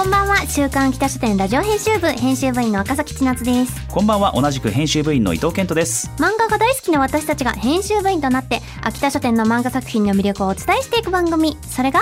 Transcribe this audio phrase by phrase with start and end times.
[0.00, 0.46] こんばんは。
[0.46, 3.86] 週刊北書店ラジオ編集部編集部員の赤崎千夏です。
[3.88, 4.32] こんばんは。
[4.34, 6.10] 同じく編集部員の伊藤健人です。
[6.16, 11.58] 漫画が大好きな私たちが編集部員となって秋田書店の漫画作品の魅力をお伝えしていく番組。
[11.68, 12.00] それが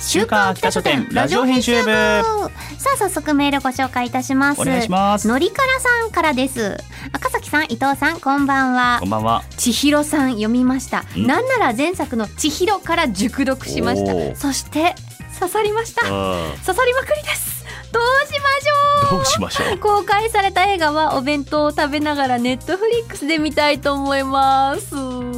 [0.00, 1.90] 週刊秋田書店ラジオ編集部。
[1.90, 4.60] さあ早速メールご紹介いたします。
[4.60, 5.26] お願いします。
[5.26, 6.78] のりからさんからです。
[7.12, 8.98] 赤崎さん伊藤さんこんばんは。
[9.00, 9.42] こんばんは。
[9.56, 11.02] 千尋さん読みました。
[11.16, 11.26] ん。
[11.26, 14.36] なんなら前作の千尋から熟読しました。
[14.36, 14.94] そして
[15.34, 16.02] 刺さりました。
[16.06, 17.64] あ刺さりまくりです。
[17.92, 19.18] どうしましょう。
[19.18, 19.78] どうしましょう。
[19.78, 24.94] 公開された映画はお弁当を食べながらネットフリックスで見たいと思います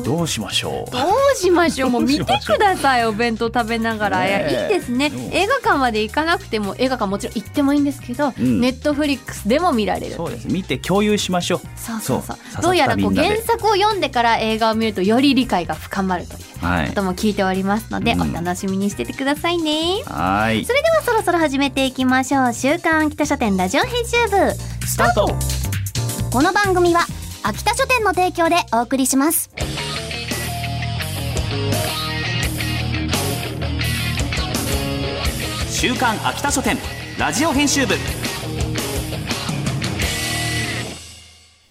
[0.06, 0.96] どどうしましょう？
[1.34, 1.90] うしましょう？
[1.90, 5.08] もう見てくださいお弁当食べながら、いやいいですね。
[5.08, 5.18] うん。
[5.32, 8.60] 映画館まで行かなくても映画館もちろん行ってもいいんですけど、うん。
[8.60, 10.48] ネットフリックスでも見られるそうです。
[10.48, 11.60] 見て共有しましょう。
[11.76, 12.62] そうそうそう。
[12.62, 16.88] どうやらこう原作を読んでから映画を見るとより理解が深まるというはい。
[16.88, 18.30] ことも聞いておりますので、うん。
[18.30, 20.02] お楽しみにしててくださいね。
[20.06, 20.64] はい。
[20.64, 22.54] それではそろそろ始めていきましょう。
[22.54, 24.54] 週刊秋田書店ラジオ編集部。
[24.86, 25.26] スタート。
[26.30, 27.00] この番組は
[27.42, 29.50] 秋田書店の提供でお送りします
[35.86, 36.76] 週刊秋田書店
[37.16, 37.94] ラジオ編集部。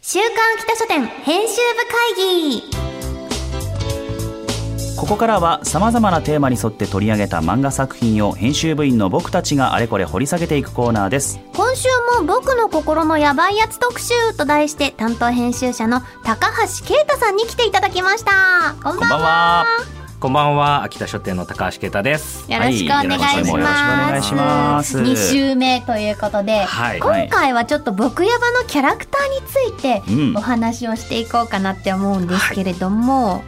[0.01, 1.59] 週刊秋田書店編集部
[2.15, 2.63] 会議。
[4.95, 11.41] ここからはさまざまなテーマに沿って取り上げた漫画作品を編集部員の僕たちがあれこれ掘り下げていくコーナーです。
[11.53, 18.75] 今週も僕の心のヤバいやつ特集と題して担当編集者の高橋啓太さんに来ていただきました。
[18.81, 19.65] こんばんは
[20.25, 20.81] こんばんは。
[20.81, 22.51] 秋田書店の高橋啓太です。
[22.51, 23.27] よろしくお願いします。
[23.27, 23.57] はいよろしくお
[24.09, 24.97] 願いします。
[24.97, 26.99] 2週目ということで、はい。
[26.99, 30.35] 今回はちょっと僕ヤバのキャラクターについてうん。
[30.35, 33.43] お話をしていこうかなって思うんですけれども、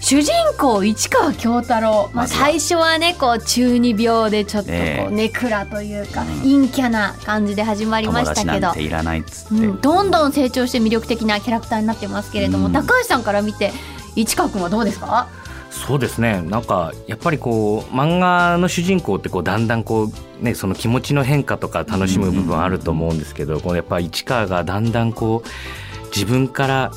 [0.00, 5.06] 主人公市川京太郎、まあ、最初はねこう中二病でちょっとこええ。
[5.10, 6.28] うネクラというか、うん。
[6.40, 8.72] 陰キャな感じで始まりましたけど。
[8.80, 12.72] いらないっつって、うん、どんどん成長して魅力的なキャラクターになってますけれども、うん。
[12.72, 13.72] 高橋さんから見て
[14.16, 15.28] 市川くんはどうですか？
[15.72, 16.42] そうですね。
[16.42, 20.04] なんかやっぱりこう漫画の主人公ってこうだんだんこ
[20.40, 26.92] うねその気持ちの変化とか楽しむ部分あると思うんですけど、こうやっぱ市川がだんだんこう自分から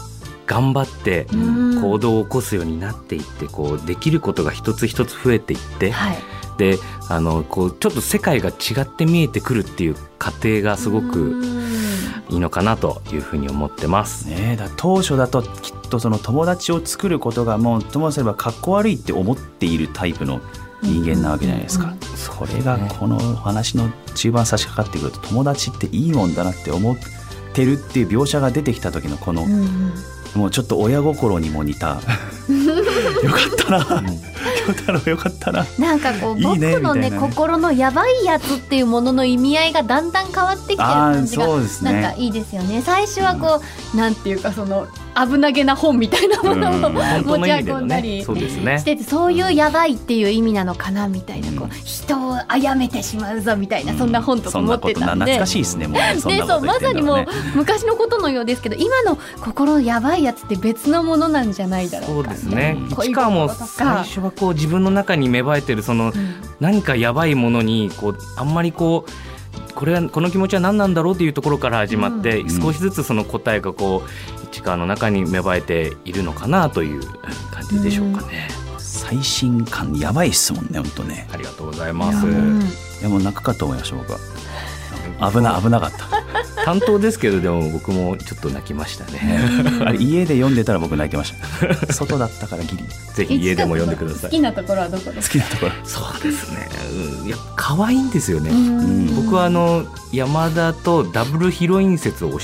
[0.46, 1.66] 頑張ってうん。
[1.81, 6.18] 行動を起こすようになっていってこうできることが一つ一つ増えていって、はい。
[6.57, 6.78] で
[7.09, 11.54] あのこうちょっと世界が違って見えてくるっていう過程がすごくうん
[12.30, 14.28] いいのかなというふうに思ってます。
[14.28, 20.41] ねえだ当初だときっとその友達を作ることがもうともすればかっこ悪いって思っているタイプの
[20.81, 22.00] 人間なわけじゃないですか、うん
[22.36, 26.97] それがこのお話の中盤差し掛かってくると友達っていいもんだなって思っ
[27.53, 29.46] てるっていう描写が出てきた時のこの、
[30.36, 32.00] もうちょっと親心にも似た。
[33.24, 34.03] よかったな
[34.65, 35.65] 京太郎よかったな。
[35.77, 37.19] なんかこう僕のねね。
[37.19, 42.81] 心のやばいやつっていうものの意味合いがだんだん変わってきてる感じがそうですなんかねいいですよね。
[42.81, 43.61] 最初はこ
[43.93, 46.89] う、なんていうかその危なげな本みたいなものを
[47.39, 48.79] 持ち運んだりそうですね。
[48.79, 51.69] しててそういうやばいっていう意味なのかなみたいなこううん。
[51.71, 55.25] 人を殺めてしまうぞみたいなそんな本とか持ってたんで。
[55.25, 62.77] 懐かしいですねもうねそうまさにもうね昔のことのようですけど今の心のやばいやつって別のものなんじゃないだろそううかですね。
[62.89, 66.35] 市川も最か初はこう自分の中に芽生えてるそのうん。
[66.59, 69.11] 何かやばいものにこうあんまりこう
[69.75, 77.02] これはこの気持ちは何なんだろうっていうところから始まって、うん少しずつその答えがこう市川の中に芽生えているのかなという
[77.52, 78.47] 感じでしょうかね。
[78.78, 81.28] 最新感やばいっすもんね本当ね。
[81.31, 82.25] ありがとうございます。
[82.25, 84.19] うんいやもう泣くかと思いました僕は。
[85.31, 86.25] 危な危なかった
[86.65, 89.39] 担当ですけどでも僕もちょっと泣きましたね。
[89.85, 91.31] あれ家で読んでたら僕泣いてまし
[91.88, 91.94] た。
[91.94, 92.83] 外だったからギリ。
[93.13, 94.31] ぜひ家でも読んでください。
[94.31, 95.45] 好きなところはどこですか？
[95.45, 95.71] 好きなところ。
[95.83, 96.67] そうですね。
[97.21, 98.50] うん、いや可愛いんですよね。
[98.50, 99.15] うん。
[99.15, 102.44] 僕はあの山田とダブルヒロイン説を推し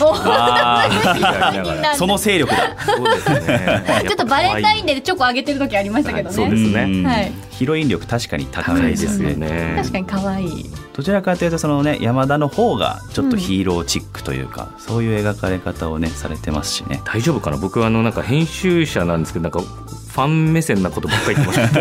[1.92, 2.76] てその勢力だ。
[2.86, 3.84] そうですね。
[4.04, 6.84] ちょっとバレンタインデーでチョコあげてる時ありましたけどね、はいそうですね。
[6.84, 7.08] うん。
[7.08, 7.32] はい。
[7.50, 9.74] ヒロイン力確かに高いですよねね。
[9.78, 17.02] 確かに可愛いどちらかというとそのね山田の方がちょっとヒーローチックというか、そういう描かれ方をねされてますしね。
[17.06, 17.58] 大丈夫かな？
[17.58, 21.74] 僕はあのなんか編集者なんですけどなんかファン目線なことばっかり言ってます。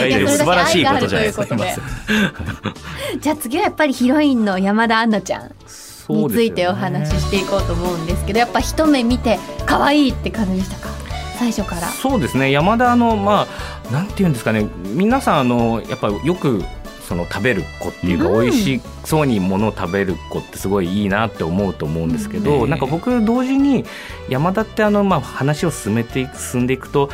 [0.00, 0.38] 大 いや丈夫です。
[0.38, 3.20] それだけ素晴らしいことじゃない愛があるということで。
[3.20, 10.90] じゃあ次はやっぱりヒロインの山田杏奈ちゃんについてお話ししていこうと思うんですけどやっぱ一目見て可愛いって感じでしたか？
[11.38, 11.88] 最初から。
[11.88, 12.50] そうですね。
[12.50, 13.46] 山田のま
[13.88, 14.66] あなんていうんですかね。
[14.84, 16.62] 皆さんあのやっぱよく
[17.10, 18.42] その食べる子っていうか、うん。
[18.42, 22.70] 美味しそうにものを食べる子ってすごいいいなって思うと思うんですけど、うん。
[22.70, 23.84] なんか僕同時に
[24.28, 27.10] 山田ってあのまあ話を進めていく進んでいくと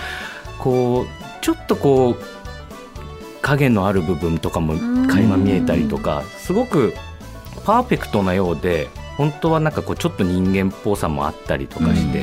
[0.58, 2.16] こうちょっとこう
[3.40, 4.75] 影のある部分とかも
[5.08, 6.92] 垣間見えたりとかすごく
[7.64, 12.22] パーフェクトなようで本当はなんかこうちょっと人間っぽさもあったりとかして、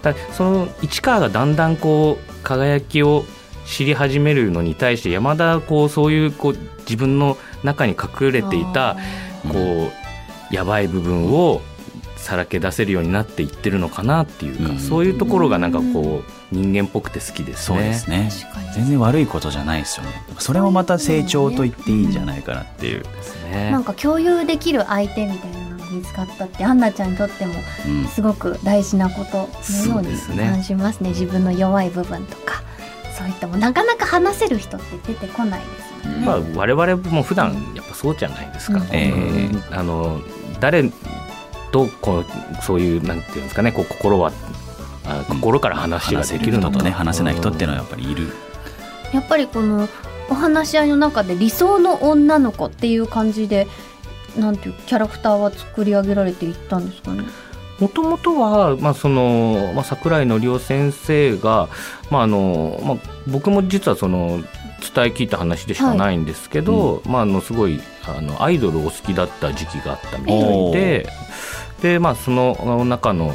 [0.00, 3.26] だその市川がだんだんこう輝きを
[3.66, 8.96] 知り始めるのに対して山田はこうそういうこう自分の中に隠れていた
[9.48, 9.90] こ
[10.50, 11.60] うやばい部分を
[12.24, 14.78] さらけ出せるようになっていってるのかなっていうか、うん。
[14.78, 17.76] そういうところがなんかこう人間っぽくて好きですね。
[17.76, 18.30] そうですね。
[18.74, 20.12] 全然悪いことじゃないですよね。
[20.38, 23.70] それもまた成長と言っていいんじゃないかなっていう、ですね。
[23.70, 27.54] なんか共有できる相手みたいなのが見つかったってアンナちゃんにとっても
[27.86, 28.06] うん。
[28.06, 30.44] すごく大事なことのようにそうですね。
[30.44, 31.10] 感じますね。
[31.10, 32.53] 自分の弱い部分とか
[33.24, 35.66] そういったもんなかなか話せる人って出てこないで
[36.02, 36.26] すもんね。
[36.26, 38.88] まあ、我々も普段やっぱそうじゃないですか、うん。
[38.92, 39.74] えうん。
[39.74, 40.20] あの
[40.60, 40.90] 誰
[41.72, 42.24] とこう
[42.62, 44.30] そういうなんていうんですかねこう心は
[45.06, 46.66] あ心から話ができるのか。
[46.68, 48.28] る人とね話せない人っていうのはやっぱりいる、
[49.12, 49.88] やっぱりこの
[50.30, 53.66] お話し合いの中で理想の女の子っていう感じで
[54.36, 57.24] なんていうキャラクターは作り上げられていったんですかね？
[57.80, 61.68] もともとは、まあそのまあ、桜井のりお先生が、
[62.10, 64.42] まああのまあ、僕も実はその
[64.94, 71.06] 伝え聞いた話でしかないんですけど、まあ、あのすごいあのアイドルをお好きだった時期があったみたいで
[71.82, 73.30] で、まあ、その中の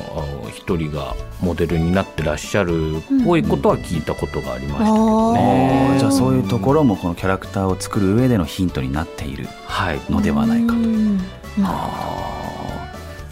[0.46, 5.90] あ一人がモデルになってらっしゃるっぽいことは聞いたことがありましたけどね。
[5.92, 6.00] あー。
[6.00, 10.02] じゃあそういうところもこのキャラクターを作る上でのヒントになっているはい。
[10.10, 10.80] のではないかと。
[10.80, 11.20] うん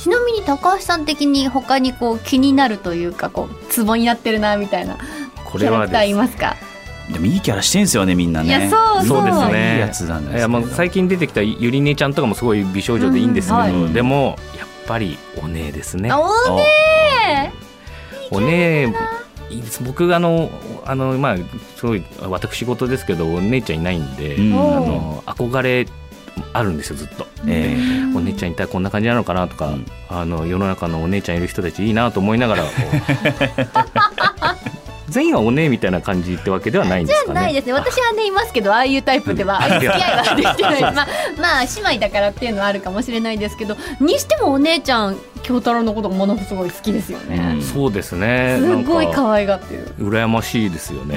[0.08, 4.98] ちなみに高橋さん的に他にこう気になるというかこうツボになってるなみたいな
[5.44, 6.56] これはキャラクターいますか？
[7.12, 8.48] でもいいキャラしてんすよねみんなね。
[8.48, 9.76] いやそうそうですいね。
[9.76, 13.94] いやつなんですけどいやもう最近出てきたゆりねちゃんとかもすごい美少女でいいんですけど、うんはい。
[13.94, 16.10] でもやっぱりお姉ですね。
[16.14, 17.54] おーね
[18.32, 18.94] お姉
[19.86, 20.50] 僕あの
[20.86, 21.38] あのまあ
[21.76, 24.54] すごい私事ですけどお姉ちゃんいないんで、うん。
[24.54, 25.86] あの憧れ
[26.54, 27.28] あるんですよずっと。
[27.48, 28.18] ええ。
[28.18, 29.86] お姉ちゃんいたらこんな感じなのかなとか、うん。
[30.10, 32.64] あの世の中のお姉ちゃんいる人たちいいなと思いながら
[35.10, 37.42] 全員はお姉みたいな感じってわけではないんですかね。
[37.42, 37.74] ないですね。
[37.74, 40.82] 私はねいますけどああいうタイプでは付き合いは できてない。
[40.82, 40.94] まあ
[41.40, 47.62] まあ姉妹だからっていうのはあるかもしれないですけどにしてもお姉ちゃん京太郎のことがものすごい好きですよね、うん。
[47.62, 48.58] そうですね。
[48.60, 49.86] すごい可愛がってる。
[49.98, 51.16] 羨ましいですよね。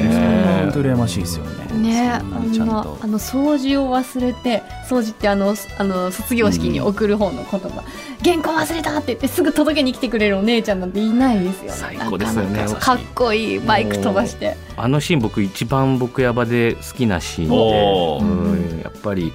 [0.63, 1.81] 本当羨ましいですよね。
[1.81, 2.73] ねそんなあにちゃんと。
[2.73, 7.83] んなあの掃除を忘れて掃除ってあのあの卒業式に送る方の言葉、
[8.23, 11.71] 原稿忘れたって言ってすぐ届けに来てくれるお姉ちゃんなんていないですよね。
[11.73, 14.57] 最高ですよねなかっこいいバイク飛ばして。
[14.77, 19.33] あのシーン僕一番僕ヤバで好きなシーンで、うんやっぱり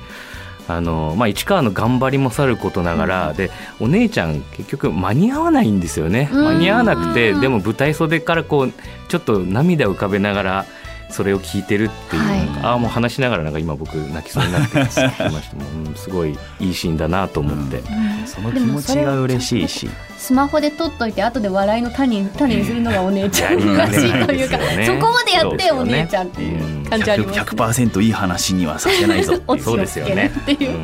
[0.67, 6.29] あの、まあ、市川の頑張りもさることながら、でお姉ちゃん結局間に合わないんですよね。
[6.31, 6.45] うん。
[6.45, 8.73] 間に合わなくてでも舞台袖からこう
[9.07, 10.65] ちょっと涙浮かべながら
[11.15, 12.39] それを聞いてるっていう、はい。
[12.61, 15.41] ああもう話しながらなんか今僕泣きそうになってきましたもう、
[15.87, 17.81] うんすごいいいシーンだなと思って。
[18.25, 19.89] その気持ちが嬉しいし。
[20.17, 27.45] スマホで撮っといて後で笑いの種種にするのがお姉ちゃんうんらしいというか、ね そこまでやってお姉ちゃんっていう感じありますね。
[27.45, 29.63] 100%いい話にはさせないぞっていう。
[29.63, 30.79] そうですよねっていう。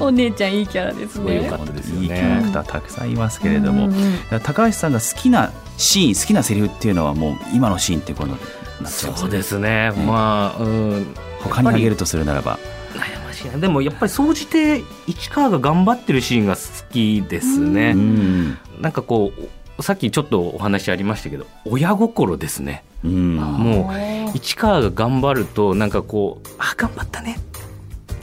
[0.00, 1.44] お姉ちゃんいいキャラですね。
[1.44, 1.58] すか。
[1.58, 4.40] ですよいいキャねラクターたくさんいますけれども、うんうん。
[4.40, 8.36] 高橋さんが好きなシーン好きなセリフっていうのはもう今のシーンってことに
[8.82, 12.58] なっちゃいますそうですね、まあ、うん、他に挙げるとするならば。
[12.94, 13.58] 悩ましいな。
[13.58, 18.58] でもやっぱり総じて市川が頑張ってるシーンが好きですね、うん。
[18.80, 19.32] なんかこ
[19.78, 22.84] うさっきちょっとお話ありましたけど親心ですね。
[23.04, 23.36] うん。
[23.36, 23.90] も
[24.34, 27.38] う市川が頑張るとなんかこうあ頑張ったね。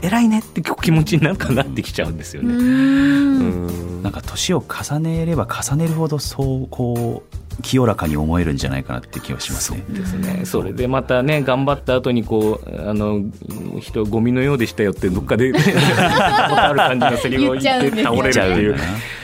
[0.02, 0.40] 偉いね。
[0.40, 2.54] って気持ちになんかなってきちゃうんですようね。
[2.54, 2.58] ん。
[2.58, 2.60] う
[3.70, 4.02] ん。
[4.02, 9.84] なんか年を重ねれば重ねるほどそうこう清らかに思えるんじゃないかなって気がしますね。
[9.88, 13.22] ですね、それでまたね頑張った後にこうあの
[13.80, 18.76] 人ゴミのようでしたよってどっかで ある感じのセリフを言って倒れるっていう。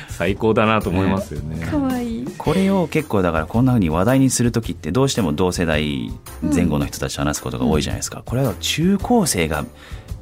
[0.08, 1.66] 最高だなと思いますよね。
[1.70, 2.26] 可愛い。
[2.36, 9.64] これを結構だからこんな風に話題にする時ってどうしても同世代前後の人たちと話すことが多いじゃないですか、これは中高生が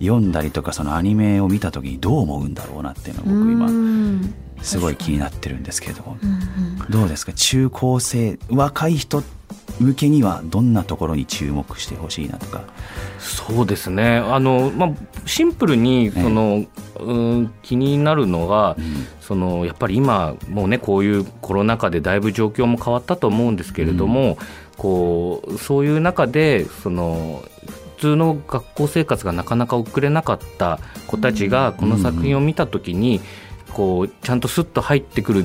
[0.01, 6.17] 読んだりとかそのアニメを見た時にどう思うんだろうなっていうのを僕今今すごい気になってるんですけれども。
[6.23, 6.39] うんうん
[6.89, 7.35] どうですか？
[7.35, 9.23] 中高生若い人
[9.79, 12.63] 向けにはどんなところに注目してほしいなとか。
[13.19, 14.17] そうですね。
[14.17, 14.91] あの、まあ、
[15.27, 16.65] シンプルにその、
[16.99, 18.75] うん気になるのが、
[19.21, 24.39] そのやっぱり今もうねこういうコロナ禍でだいぶ状況も変わったと思うんですけれども、
[24.79, 33.21] こうそういう中でその普通の学校生活がなかなか送れなかった子たちがこの作品を見た時に、
[33.73, 35.45] こうちゃんとスッと入ってくる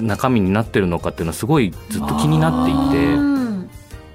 [0.00, 3.14] 中身になってるのかっていうのはすごいずっと気になっていて。
[3.14, 3.36] うん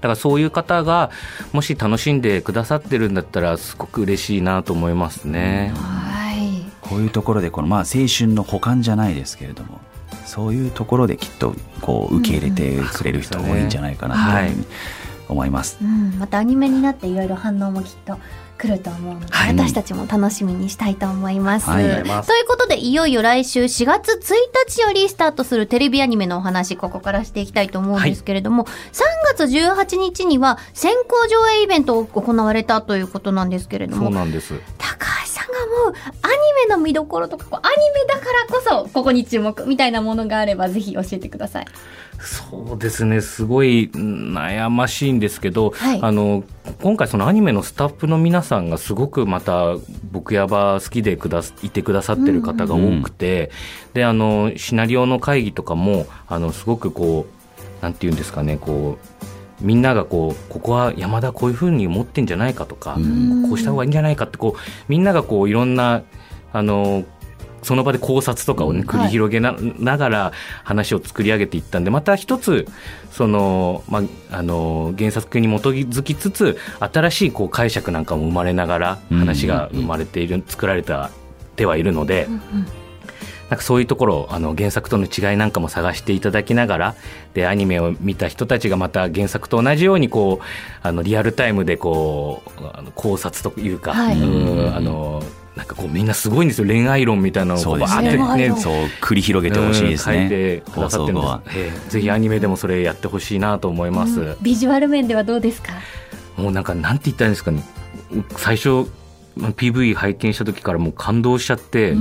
[0.02, 1.12] だからそういう方が
[1.54, 5.72] もし楽しんでくださってるんだったらすごく嬉しいなと思いますね。
[5.76, 6.66] はい。
[6.82, 9.80] こういうところでこのまあ青春の補完じゃないですけれども
[10.26, 14.66] そういうところできっとこう受け入れてくれる人多いんじゃないかなというふうに
[15.34, 15.78] 思います。
[15.82, 18.18] うん、またアニメになっていろいろ反応もきっと
[18.62, 21.70] 来ると思うので、はい私たちも楽しみにしたいと思います。
[21.70, 24.34] はいということでいよいよ来週4月1
[24.68, 28.70] 日よりスタートするテレビアニメのお話ここからしていきたいと思うんですけれども、3
[29.36, 34.54] 月18日には先行上映イベントを行われたということなんですけれどそうもなんです。
[34.78, 35.21] 高
[35.52, 36.36] が思うアニ
[36.68, 41.66] メの見どころとかこうアニメだからこそここに注目みたいなものがあればぜひ教えてください。
[42.20, 43.20] そうですね。
[43.22, 46.44] すごいうん悩ましいんですけど、はいあの
[46.82, 49.76] 今回そのアニメのスタッフの皆さんがすごくまた
[50.12, 53.52] 僕やば好きでくだすいてくださってる方が多くて、
[53.94, 59.31] であのシナリオの会議とかもあのすごくこうなんて言うんですかねこう
[59.62, 66.04] みんながこうここは山田こういうふうに思ってんじゃないかとか、うんこうした方がいいんじゃないかってこうみんながこういろんな
[66.54, 67.04] あの
[67.64, 70.32] その場で考察とかをねうん繰り広げな,、ながら
[70.64, 72.68] 話を作り上げていったんでまた一つ
[73.12, 81.12] その、まあ、あの原作に基づきつつ新しいこう解釈なんかも生まれながら話が生まれている、作られた
[81.56, 82.28] てはいるので。
[83.52, 86.96] なんかそういうところをあの原作との違いなんかも探していただきながら
[87.34, 90.46] でアニメを見た人たちがまた原作と同じようにこう
[90.82, 94.20] あのリアルタイムでこうあの考察というか、はい。
[94.20, 95.22] うんあの
[95.54, 96.66] なんかこうみんなすごいんですよ。
[96.68, 100.62] 恋愛論みたいなのをバーって恋愛論そう繰り広げてほしいですうん書いねて。
[100.62, 101.58] く放ださってるんです。
[101.58, 101.90] ええ。
[101.90, 105.74] ぜひアニメでもそれやってほしいなと思います、ビジュアル面ではどうですか？
[106.38, 107.64] もうなんかなんて言ったらいいんですかね。
[108.38, 108.90] 最初
[109.36, 111.96] まあ PV 拝見した時からもう感動しちゃって、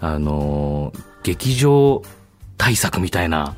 [0.00, 2.02] あのー劇場
[2.56, 3.54] 対策みたいな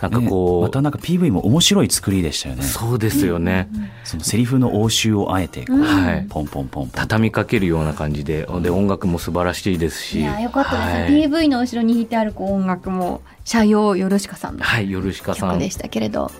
[0.00, 2.62] なんかこう、ねまたなんか PV も面白い作りでしたよね。
[2.62, 3.68] そうですよね、
[4.02, 5.82] そのセリフの応酬をあえてこう、うん。
[5.82, 6.26] はい。
[6.28, 6.90] ポンポンポンポン。
[6.90, 10.20] 畳みかけるような感じでで音楽も素晴らしいですし。
[10.20, 11.28] いやよかったです、はい。
[11.28, 15.50] PV の後ろに弾いてあるこう音楽も社用よろしかさんのはい、ヨルシカさん。
[15.50, 16.32] 曲でしたけれど、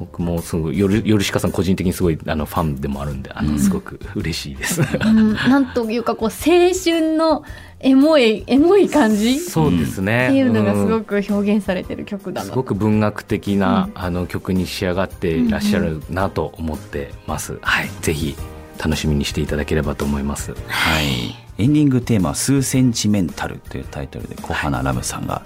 [0.00, 4.80] 僕もすごいヨルヨルシカさん個人的にすごいあのファンでもあるんであの、うんすごく嬉しいです。
[4.80, 7.44] うん、なんというかこう青春の
[7.80, 9.32] エモいエモい感じ？
[9.32, 10.28] っそうですね。
[10.30, 17.58] ていうのがすうんごく表現されてる曲だな、すごく文学的な、うんあの曲に仕上がっていらっしゃるなと思ってます。
[17.60, 18.34] はい、ぜひ
[18.82, 20.54] 楽しみにしていただければと思います。
[20.68, 21.36] はい。
[21.58, 25.42] エンディングテーマは数センチメンタルというタイトルで小花ラムさんが、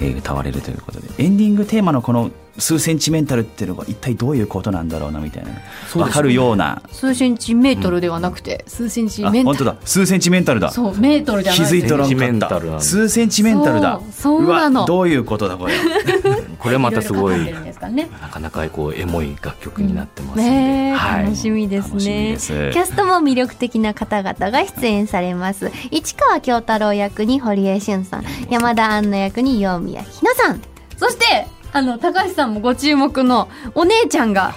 [0.00, 5.62] えー歌われるということで、エンディングテーマのこの数センチメンタルっていうのが一体どういうことなんだろうなみたいな、ね。
[5.94, 6.82] わかるような。
[6.92, 9.56] 数センチメートルではなくて、数センチあメンタル。
[9.56, 9.76] 本当だ。
[9.84, 10.70] 数センチメンタルだ。
[10.70, 11.60] そうメートルじゃない。
[11.60, 12.84] 気づいとらセンチメんかったンタルなんだ。
[12.84, 14.00] 数センチメンタルだ。
[14.10, 14.80] そうそうなの。
[14.80, 15.74] わどういうことだこれ。
[16.58, 17.36] これまたすごい
[17.78, 18.08] ですかね。
[18.20, 21.24] なかなかこうエモい楽曲になってますので、ねえ、はい。
[21.24, 21.36] 楽。
[21.36, 22.36] しみですね。
[22.72, 25.70] キャストも魅力的な方々が出演されます。
[25.90, 28.24] 市川京太郎役に堀江俊さん。
[28.50, 30.60] 山田杏奈役に陽宮ひなさん。
[30.96, 34.54] そしてあの高橋さんもご注目のお姉ちゃんが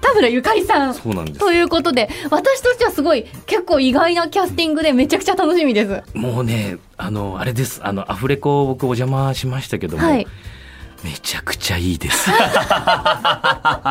[0.00, 0.94] 田村ゆかりさん。
[0.94, 1.38] そうなんです。
[1.38, 6.16] ということで私としてはすごい結構意外なキャスティングでめちゃくちゃ楽しみです。
[6.16, 7.80] もうね、あの、あれです。
[7.84, 10.26] あの、アフレコ僕お邪魔しましたけども、はい
[11.02, 12.30] めちゃくちゃいいです。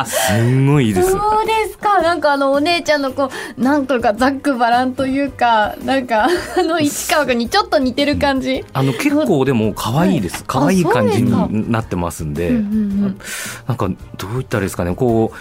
[0.06, 1.10] すんごいいいです。
[1.10, 10.44] そうですかなんかあのお姉ちゃんのこうなんとかざっくばらんというかなんかあの市川君にちょっと似てる感じ、あの結構でも可愛いです。
[10.46, 14.94] 可愛い感じになってますんで、なんかどういったらですかね。
[14.94, 15.32] こ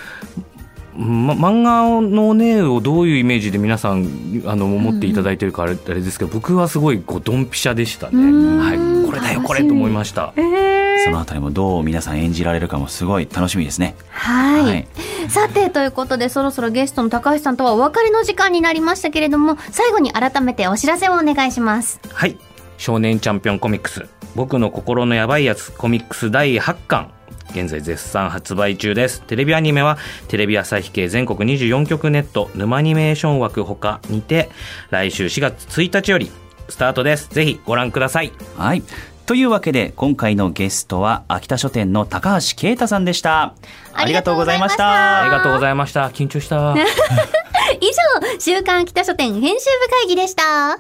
[0.97, 8.15] う、ま、漫画のねをどういうイメージで皆さんあの思っていただいてるかあれあれですけど、僕はすごいこうドンピシャでしたね。
[8.15, 10.33] うんはい、これだよこれと思いました。
[10.35, 10.78] えー
[11.09, 14.87] そのあたりもどう皆さん演じられるかもすごい楽しみですねはいはい
[15.29, 22.37] さてということでそろそろゲストの高橋さんとはお別れの時間になりましたけれども最後に改めてお知らせをお願いしますはい。
[22.77, 24.07] 少年チャンピオンコミックス。
[24.35, 27.11] 僕の心のやばいやつコミックス第8巻。
[27.51, 29.97] 現在絶賛発売中ですテレビアニメは
[30.27, 34.51] テレビ朝日系全国24局ネット沼アニメーション枠他にて
[34.91, 36.31] 来週4月1日より
[36.69, 38.83] スタートですぜひご覧くださいはい。
[39.29, 43.53] というわけで、今回のゲストは、秋田書店の高橋啓太さんでした。
[43.93, 45.21] ありがとうございました。
[45.21, 46.73] ありがとうございました緊張した
[47.79, 50.79] 以上、週刊北書店編集部会議でした。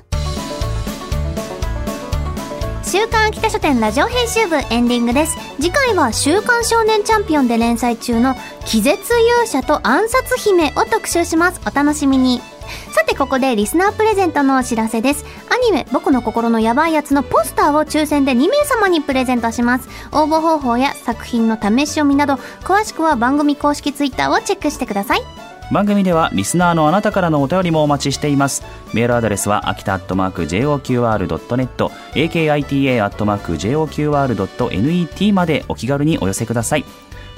[2.83, 5.37] 週刊北書店ラジオ編集部エンディングです。
[5.57, 11.61] 次回は週刊少年チャンピオンで連載中の気絶勇者と暗殺姫を特集します。
[11.67, 12.41] お楽しみに。
[12.91, 15.25] さてここでリスナープレゼントのお知らせです。
[15.49, 19.89] アニメ僕の心のヤバいやつのポスターを抽選で2名様にプレゼントします。
[20.11, 25.21] 応募方法や作品の試し読みなど詳しくは番組公式ツイッターをチェックしてください。
[25.71, 36.85] 番組ではリスナーのあなたからのお便りもお待ちしていますメールアドレスは秋田アットマーク JOQR.net akita アットマーク JOQR.net までお気軽にお寄せください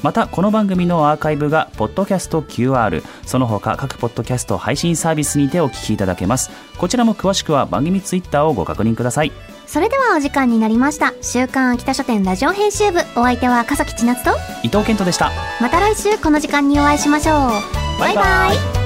[0.01, 9.31] またこの番組のアーカイブがポッドキャスト QR その他各ポッドキャスト配信サービスにてお聞きいただけますこちらも詳しくは番組ツイッターをご確認ください
[9.67, 11.13] それではお時間になりました。
[11.21, 12.99] 週刊秋田書店ラジオ編集部。
[13.15, 14.31] お相手は笠木千夏と、
[14.63, 15.31] 伊藤健人でした
[15.61, 17.97] また来週この時間にお会いしましょう。
[17.97, 18.81] バイバイ。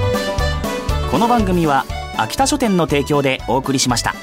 [1.10, 1.86] この番組は
[2.18, 4.14] 秋田書店の提供でお送りしました